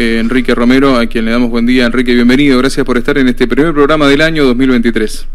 [0.00, 1.84] eh, Enrique Romero, a quien le damos buen día.
[1.84, 2.56] Enrique, bienvenido.
[2.56, 5.28] Gracias por estar en este primer programa del año 2023.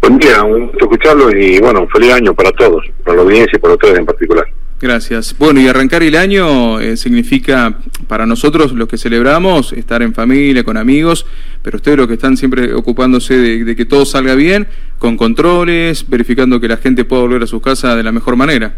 [0.00, 3.60] Buen día, un gusto escucharlo y bueno, feliz año para todos, para la audiencia y
[3.60, 4.44] para ustedes en particular.
[4.80, 5.36] Gracias.
[5.38, 7.78] Bueno, y arrancar el año eh, significa
[8.08, 11.24] para nosotros los que celebramos estar en familia, con amigos,
[11.62, 14.66] pero ustedes los que están siempre ocupándose de, que todo salga bien,
[14.98, 18.76] con controles, verificando que la gente pueda volver a su casa de la mejor manera.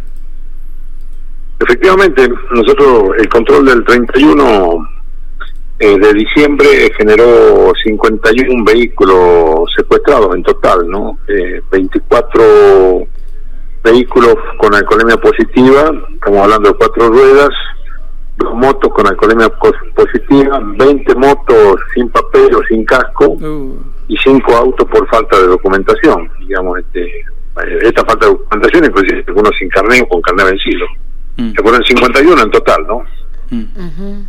[1.60, 4.88] Efectivamente, nosotros el control del 31
[5.80, 11.18] eh, de diciembre generó 51 vehículos secuestrados en total, ¿no?
[11.28, 13.06] Eh, 24
[13.84, 17.50] vehículos con alcoholemia positiva, estamos hablando de cuatro ruedas,
[18.36, 19.48] dos motos con alcoholemia
[19.94, 23.76] positiva, 20 motos sin papel o sin casco uh.
[24.08, 26.30] y cinco autos por falta de documentación.
[26.40, 27.08] Digamos, este,
[27.82, 30.86] esta falta de documentación inclusive algunos sin carnet o con carnet vencido.
[31.38, 31.52] Mm.
[31.54, 33.04] Se ponen 51 en total, ¿no?
[33.50, 34.22] Mm.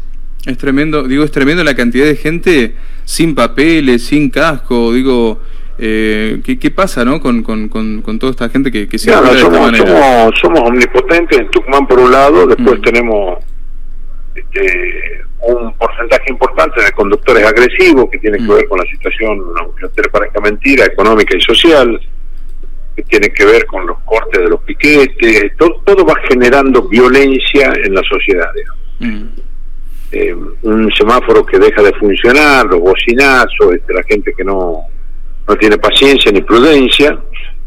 [0.45, 5.39] Es tremendo, digo, es tremendo la cantidad de gente sin papeles, sin casco, digo,
[5.77, 7.19] eh, ¿qué, ¿qué, pasa ¿no?
[7.19, 11.99] con, con, con, toda esta gente que, se somos, somos, somos, omnipotentes en Tucumán por
[11.99, 12.81] un lado, después mm.
[12.83, 13.39] tenemos
[14.35, 19.81] este, un porcentaje importante de conductores agresivos que tiene que ver con la situación, aunque
[19.83, 21.99] no parezca mentira, económica y social,
[23.01, 27.71] que tiene que ver con los cortes de los piquetes, todo, todo va generando violencia
[27.83, 28.49] en la sociedad.
[28.99, 29.23] Mm.
[30.11, 34.85] Eh, un semáforo que deja de funcionar, los bocinazos, este, la gente que no
[35.49, 37.17] no tiene paciencia ni prudencia.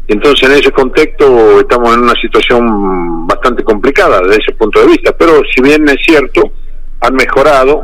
[0.07, 5.15] Entonces, en ese contexto estamos en una situación bastante complicada desde ese punto de vista.
[5.17, 6.51] Pero si bien es cierto,
[7.01, 7.83] han mejorado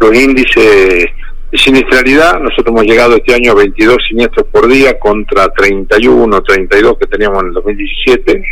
[0.00, 1.06] los índices
[1.52, 2.40] siniestralidad.
[2.40, 7.42] Nosotros hemos llegado este año a 22 siniestros por día contra 31, 32 que teníamos
[7.42, 8.42] en el 2017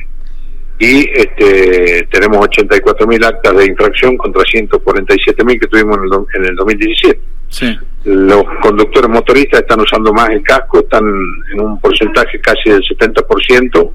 [0.78, 6.56] y este, tenemos 84.000 actas de infracción contra 147.000 que tuvimos en el, en el
[6.56, 7.20] 2017.
[7.48, 7.78] Sí.
[8.05, 11.05] Los conductores motoristas están usando más el casco, están
[11.53, 13.91] en un porcentaje casi del 70%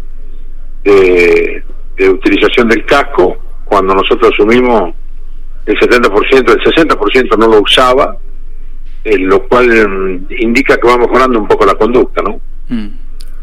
[0.84, 1.64] de,
[1.98, 4.94] de utilización del casco, cuando nosotros asumimos
[5.66, 8.18] el 70%, el 60% no lo usaba,
[9.04, 12.40] eh, lo cual mm, indica que va mejorando un poco la conducta, ¿no?
[12.68, 12.88] Mm.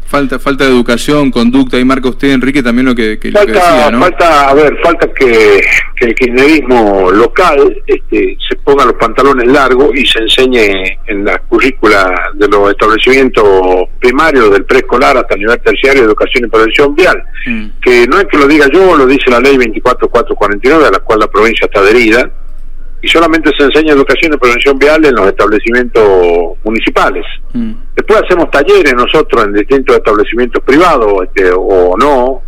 [0.07, 3.99] Falta, falta de educación, conducta, y marca usted, Enrique, también lo que, falta, decía, ¿no?
[3.99, 5.59] Falta, a ver, falta que,
[5.99, 12.31] el kirchnerismo local este, se ponga los pantalones largos y se enseñe en la currícula
[12.35, 13.43] de los establecimientos
[13.99, 17.21] primarios del preescolar hasta el nivel terciario educación y prevención vial.
[17.45, 17.65] Mm.
[17.81, 21.19] Que no es que lo diga yo, lo dice la ley 24449, a la cual
[21.19, 22.31] la provincia está adherida,
[23.01, 27.23] y solamente se enseña educación y prevención vial en los establecimientos municipales.
[27.53, 27.73] Mm.
[27.95, 32.41] Después hacemos talleres nosotros en distintos establecimientos privados este, o no,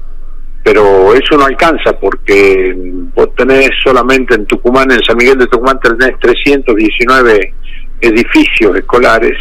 [0.64, 2.74] pero eso no alcanza porque
[3.16, 7.54] vos tenés solamente en Tucumán, en San Miguel de Tucumán tenés 319
[8.02, 9.38] edificios escolares,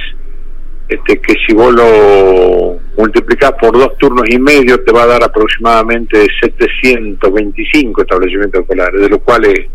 [0.89, 5.23] este, que si vos lo multiplicás por dos turnos y medio te va a dar
[5.23, 9.69] aproximadamente 725 establecimientos escolares, de los cuales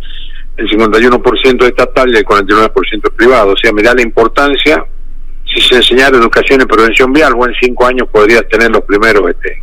[0.57, 3.53] el 51% estatal y el 49% privado.
[3.53, 4.85] O sea, me da la importancia,
[5.45, 9.29] si se enseñara educación y prevención vial, vos en cinco años podrías tener los primeros,
[9.29, 9.61] este,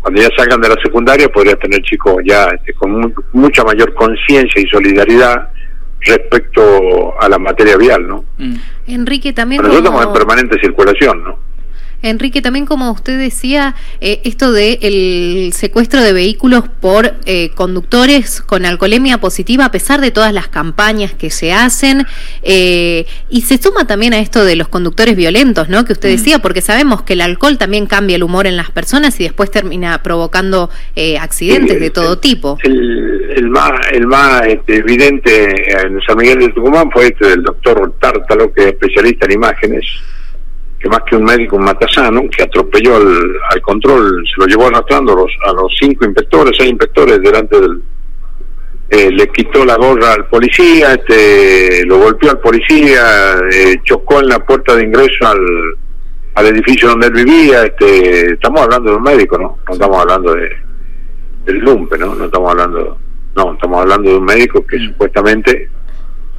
[0.00, 4.62] cuando ya salgan de la secundaria, podrías tener chicos ya este, con mucha mayor conciencia
[4.62, 5.50] y solidaridad
[6.00, 8.24] respecto a la materia vial, ¿no?
[8.38, 8.54] Mm.
[8.86, 9.62] Enrique, también...
[9.62, 11.38] nosotros estamos en permanente circulación, ¿no?
[12.02, 18.40] Enrique, también como usted decía, eh, esto de el secuestro de vehículos por eh, conductores
[18.40, 22.06] con alcoholemia positiva, a pesar de todas las campañas que se hacen,
[22.42, 25.84] eh, y se suma también a esto de los conductores violentos, ¿no?
[25.84, 29.18] Que usted decía, porque sabemos que el alcohol también cambia el humor en las personas
[29.20, 30.70] y después termina provocando
[31.20, 32.58] accidentes de todo tipo.
[32.62, 37.94] El, más, el más este, evidente en San Miguel de Tucumán fue este del doctor
[38.00, 39.84] Tártalo, que es especialista en imágenes
[40.80, 45.12] que más que un médico, un matasano, que atropelló al, control, se lo llevó arrastrando
[45.12, 47.82] a los, a los cinco inspectores, seis inspectores delante del...
[48.88, 54.28] Eh, le quitó la gorra al policía, este, lo golpeó al policía, eh, chocó en
[54.28, 55.38] la puerta de ingreso al,
[56.34, 59.58] al edificio donde él vivía, este, estamos hablando de un médico, ¿no?
[59.68, 60.50] No estamos hablando de
[61.44, 62.14] del lumpe, ¿no?
[62.14, 62.98] No estamos hablando,
[63.36, 65.68] no, estamos hablando de un médico que supuestamente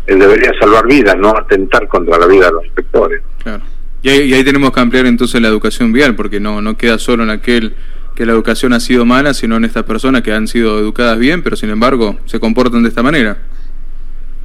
[0.07, 3.21] él debería salvar vidas, no atentar contra la vida de los inspectores.
[3.43, 3.63] Claro.
[4.03, 7.29] Y ahí, tenemos que ampliar entonces la educación vial, porque no, no queda solo en
[7.29, 7.75] aquel
[8.15, 11.43] que la educación ha sido mala, sino en estas personas que han sido educadas bien,
[11.43, 13.37] pero sin embargo se comportan de esta manera.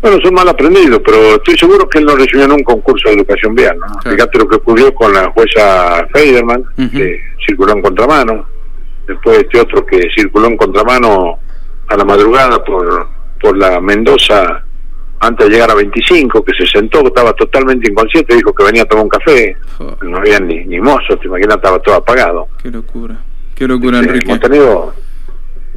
[0.03, 3.17] Bueno, son mal aprendidos, pero estoy seguro que él no recibió en un concurso de
[3.17, 3.79] educación vial.
[3.79, 4.11] ¿no?
[4.11, 8.47] Fíjate lo que ocurrió con la jueza Feiderman, que circuló en contramano,
[9.07, 11.39] después este otro que circuló en contramano
[11.89, 13.09] a la madrugada por,
[13.41, 14.66] por la Mendoza
[15.21, 18.87] antes de llegar a 25, que se sentó, estaba totalmente inconsciente, dijo que venía a
[18.87, 19.57] tomar un café,
[20.03, 22.49] no había ni, ni mozo, te imaginas, estaba todo apagado.
[22.63, 23.17] Qué locura,
[23.55, 24.27] qué locura, Enrique.
[24.27, 24.95] Hemos tenido,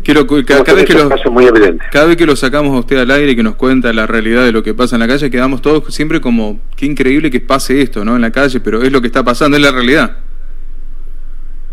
[0.04, 1.46] Quiero, cada, vez que lo, muy
[1.92, 4.44] cada vez que lo sacamos a usted al aire y que nos cuenta la realidad
[4.46, 7.82] de lo que pasa en la calle, quedamos todos siempre como, qué increíble que pase
[7.82, 8.16] esto, ¿no?
[8.16, 10.18] En la calle, pero es lo que está pasando, es la realidad.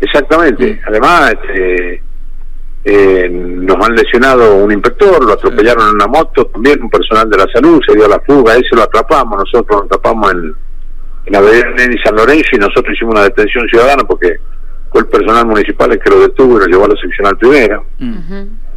[0.01, 0.73] Exactamente.
[0.73, 0.87] Mm.
[0.87, 2.03] Además, este,
[2.89, 7.37] eh, nos han lesionado un inspector, lo atropellaron en una moto, también un personal de
[7.37, 10.55] la salud, se dio a la fuga, ese lo atrapamos, nosotros lo atrapamos en,
[11.25, 14.37] en Avenida y San Lorenzo y nosotros hicimos una detención ciudadana porque
[14.89, 17.81] fue el personal municipal el que lo detuvo y lo llevó a la seccional primera.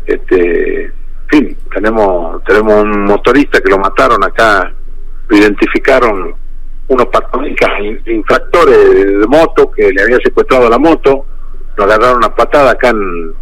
[0.06, 0.92] este, en
[1.28, 4.72] fin, tenemos, tenemos un motorista que lo mataron acá,
[5.28, 6.34] lo identificaron
[6.88, 7.06] unos
[8.06, 11.26] infractores de moto que le habían secuestrado la moto,
[11.76, 13.34] lo agarraron a patada acá en,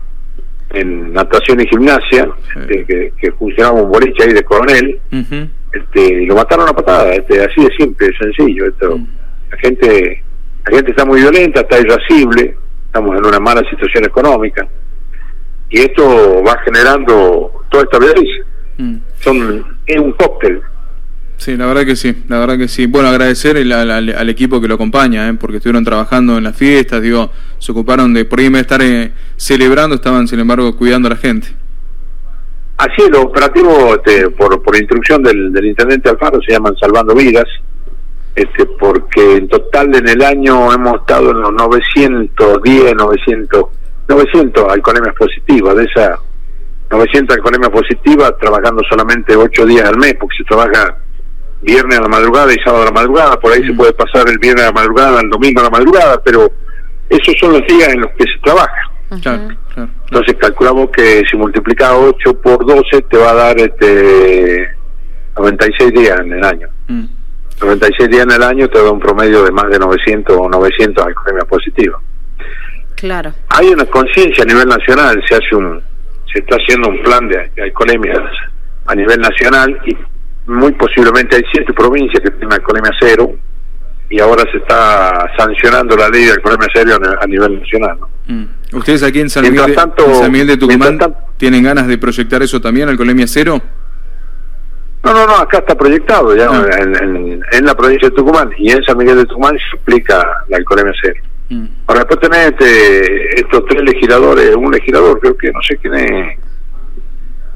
[0.71, 5.01] en natación y gimnasia, este, que, que, funcionaba un boliche ahí de coronel,
[5.73, 8.67] este, y lo mataron a patada, este, así de simple, sencillo.
[8.67, 8.99] Esto,
[9.51, 10.23] La gente
[10.69, 12.57] la gente está muy violenta, está irascible,
[12.87, 14.69] estamos en una mala situación económica,
[15.71, 18.45] y esto va generando toda esta violencia.
[18.77, 18.97] Mm.
[19.21, 20.61] Son, es un cóctel.
[21.39, 22.87] Sí, la verdad que sí, la verdad que sí.
[22.87, 25.35] Bueno, agradecer al, equipo que lo acompaña, ¿eh?
[25.35, 29.13] porque estuvieron trabajando en las fiestas, digo, se ocuparon de, por ahí de estar eh,
[29.37, 31.49] celebrando, estaban sin embargo cuidando a la gente.
[32.77, 37.15] Así es, los operativos, este, por, por instrucción del, del intendente Alfaro, se llaman Salvando
[37.15, 37.47] Vidas,
[38.35, 43.65] este, porque en total en el año hemos estado en los 910, 900,
[44.09, 46.19] 900 alcoholemias positivas, de esas
[46.91, 50.99] 900 alcoholemias positivas, trabajando solamente 8 días al mes, porque se trabaja
[51.63, 54.39] viernes a la madrugada y sábado a la madrugada, por ahí se puede pasar el
[54.39, 56.51] viernes a la madrugada, el domingo a la madrugada, pero
[57.09, 58.83] esos son los días en los que se trabaja.
[59.11, 64.69] Entonces calculamos que si multiplica 8 por 12 te va a dar este
[65.37, 66.69] 96 días en el año.
[66.89, 67.05] Mm.
[67.61, 71.07] 96 días en el año te da un promedio de más de 900 o 900
[71.07, 72.01] alcoholemias positivas.
[72.97, 73.33] Claro.
[73.51, 75.81] Hay una conciencia a nivel nacional, se hace un
[76.33, 78.19] se está haciendo un plan de, alcoholemias
[78.87, 79.97] a nivel nacional y
[80.49, 83.31] muy posiblemente hay siete provincias que tienen alcoholemia cero
[84.11, 87.99] y ahora se está sancionando la ley de alcoholemia cero a nivel nacional.
[88.27, 88.45] Mm.
[88.73, 90.99] ¿Ustedes aquí en San, Miguel, de, Tucumán
[91.37, 93.61] tienen ganas de proyectar eso también, alcoholemia cero?
[95.05, 96.67] No, no, no, acá está proyectado ya ah.
[96.81, 100.95] en, la provincia de Tucumán y en San Miguel de Tucumán se aplica la alcoholemia
[101.03, 101.21] cero.
[101.51, 101.67] Mm.
[101.87, 106.39] Ahora después tenés este, estos tres legisladores, un legislador creo que no sé quién es,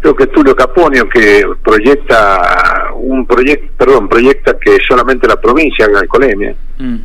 [0.03, 6.01] creo que Tulio Caponio que proyecta un proyecto, perdón, proyecta que solamente la provincia haga
[6.01, 6.55] alcoholemia.
[6.79, 6.97] Mm.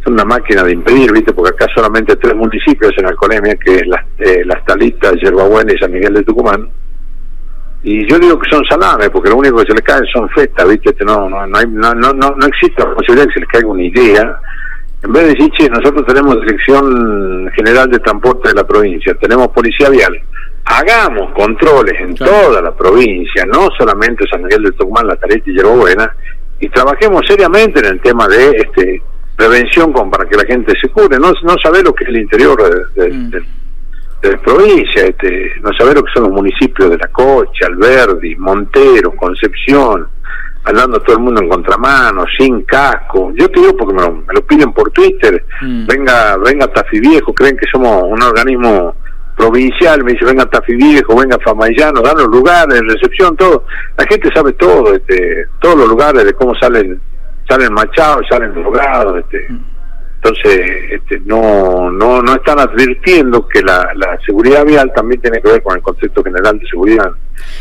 [0.00, 1.32] Es una máquina de impedir, ¿viste?
[1.32, 5.78] Porque acá solamente tres municipios en alcoholemia, que es las, eh, las Talitas, Yerbabuena y
[5.78, 6.68] San Miguel de Tucumán
[7.82, 10.68] y yo digo que son salames porque lo único que se les cae son festas
[10.68, 13.40] viste este, no no no, hay, no, no, no existe la posibilidad de que se
[13.40, 14.40] les caiga una idea
[15.02, 19.48] en vez de decir che nosotros tenemos dirección general de transporte de la provincia tenemos
[19.48, 20.12] policía vial
[20.64, 25.54] hagamos controles en toda la provincia no solamente San Miguel de Tucumán La Tareta y
[25.54, 26.14] Yerbobuena
[26.58, 29.02] y trabajemos seriamente en el tema de este
[29.36, 32.18] prevención con para que la gente se cure no no sabe lo que es el
[32.18, 33.30] interior de, mm
[34.22, 39.12] de provincia, este, no saber lo que son los municipios de La Cocha, Alberdi, Montero,
[39.16, 40.06] Concepción,
[40.64, 43.32] andando todo el mundo en contramano, sin casco.
[43.34, 45.86] Yo te digo porque me lo, piden por Twitter, mm.
[45.86, 48.94] venga, venga Tafi Viejo, creen que somos un organismo
[49.40, 53.64] provincial, me dice venga Tafi venga Famayano, dan los lugares, recepción, todo.
[53.96, 57.00] La gente sabe todo, este, todos los lugares de cómo salen,
[57.48, 59.46] salen machados, salen drogados, este.
[59.48, 59.69] Mm.
[60.22, 60.60] Entonces,
[60.90, 65.62] este, no, no, no están advirtiendo que la, la, seguridad vial también tiene que ver
[65.62, 67.06] con el concepto general de seguridad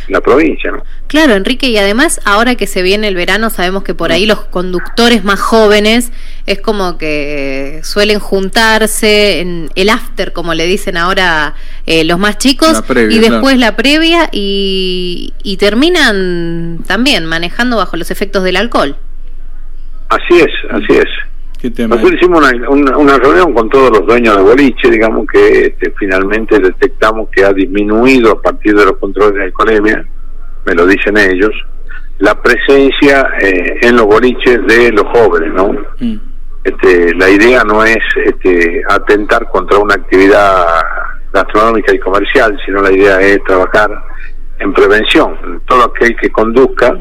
[0.08, 0.70] en la provincia.
[0.70, 0.84] ¿no?
[1.08, 4.42] Claro, Enrique, y además ahora que se viene el verano, sabemos que por ahí los
[4.42, 6.12] conductores más jóvenes
[6.48, 12.40] es como que suelen juntarse en el after, como le dicen ahora eh, los más
[12.40, 18.98] chicos, y después la previa y, y terminan también manejando bajo los efectos del alcohol.
[20.10, 21.29] Así es, así es.
[21.62, 27.30] Nosotros hicimos una, reunión con todos los dueños de boliche, digamos que este, finalmente detectamos
[27.30, 30.06] que ha disminuido a partir de los controles de alcoholemia,
[30.66, 31.52] me lo dicen ellos,
[32.20, 35.74] la presencia eh, en los boliches de los jóvenes, ¿no?
[36.00, 36.16] Mm.
[36.64, 40.66] Este, la idea no es este, atentar contra una actividad
[41.34, 43.90] gastronómica y comercial, sino la idea es trabajar
[44.60, 45.62] en prevención.
[45.66, 46.94] Todo aquel que conduzca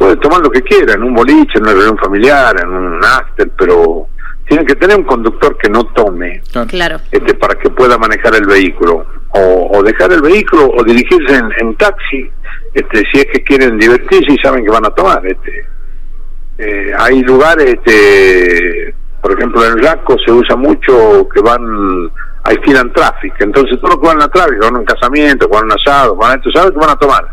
[0.00, 3.50] puede tomar lo que quiera, en un boliche, en una reunión familiar, en un after,
[3.50, 4.06] pero
[4.48, 6.96] tiene que tener un conductor que no tome claro.
[7.12, 12.30] este para que pueda manejar el vehículo o, dejar el vehículo o dirigirse en, taxi
[12.72, 15.24] este, si es que quieren divertirse y saben que van a tomar.
[15.24, 15.66] Este,
[16.58, 22.10] eh, hay lugares, este, por ejemplo en el Raco se usa mucho que van,
[22.50, 25.66] alquilan tráfico, entonces todos los que van a tráfico, van a un casamiento, van a
[25.66, 27.26] un asado, van a esto, saben que van a tomar.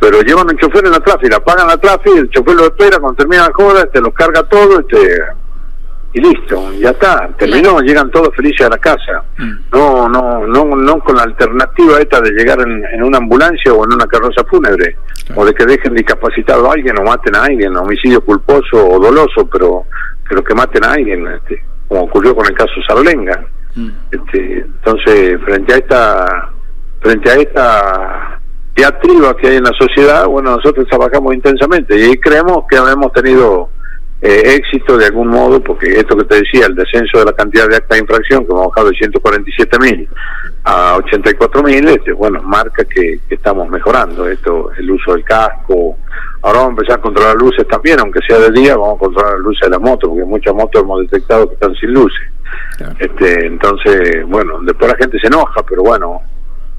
[0.00, 3.16] Pero llevan un chofer en la tráfico, pagan la tráfico, el chofer lo espera, cuando
[3.16, 5.22] termina la joda, este, los carga todo, este,
[6.14, 9.22] y listo, ya está, terminó, llegan todos felices a la casa.
[9.36, 9.52] Mm.
[9.72, 13.92] No, no, no, no con la alternativa esta de llegar en, una ambulancia o en
[13.92, 14.96] una carroza fúnebre,
[15.34, 19.46] o de que dejen discapacitado a alguien o maten a alguien, homicidio culposo o doloso,
[19.52, 19.84] pero,
[20.26, 23.44] pero que maten a alguien, este, como ocurrió con el caso Sarlenga.
[23.78, 23.90] Mm.
[24.10, 26.50] Este, entonces, frente a esta,
[27.00, 28.40] frente a esta
[28.74, 33.70] diatriba que hay en la sociedad, bueno, nosotros trabajamos intensamente y creemos que hemos tenido
[34.20, 37.68] eh, éxito de algún modo, porque esto que te decía, el descenso de la cantidad
[37.68, 40.08] de acta de infracción, que hemos bajado de 147 mil
[40.64, 45.98] a 84 mil, este, bueno, marca que, estamos mejorando esto, el uso del casco.
[46.42, 49.32] Ahora vamos a empezar a controlar luces también, aunque sea de día, vamos a controlar
[49.34, 52.20] las luces de la moto, porque muchas motos hemos detectado que están sin luces.
[52.98, 56.22] Este, entonces, bueno, después la gente se enoja, pero bueno,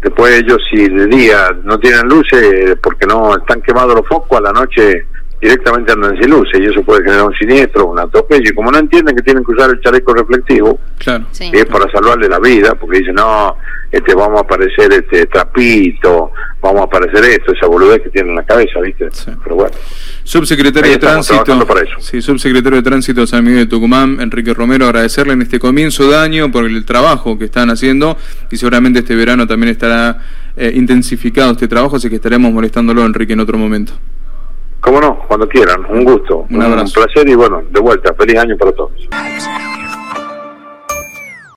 [0.01, 4.41] después ellos si de día no tienen luces porque no están quemados los focos, a
[4.41, 5.05] la noche
[5.41, 8.49] directamente andan sin luces y eso puede generar un siniestro, un atropello.
[8.51, 11.25] Y como no entienden que tienen que usar el chaleco reflectivo, claro.
[11.39, 13.55] es para salvarle la vida, porque dicen, no,
[13.91, 18.35] este vamos a aparecer este trapito, vamos a aparecer esto, esa boludez que tienen en
[18.37, 19.07] la cabeza, ¿viste?
[19.43, 19.71] Pero bueno.
[20.23, 21.65] Subsecretario de Tránsito,
[21.99, 26.17] sí, subsecretario de Tránsito San Miguel de Tucumán, Enrique Romero, agradecerle en este comienzo de
[26.17, 28.17] año por el trabajo que están haciendo
[28.51, 30.21] y seguramente este verano también estará
[30.55, 33.93] eh, intensificado este trabajo, así que estaremos molestándolo, Enrique, en otro momento.
[34.81, 38.55] Cómo no, cuando quieran, un gusto, un, un placer y bueno, de vuelta, feliz año
[38.57, 38.91] para todos.